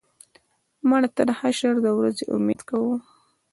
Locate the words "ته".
1.15-1.21